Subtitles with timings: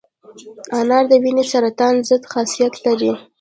[0.79, 3.11] انار د وینې سرطان ضد خاصیت لري.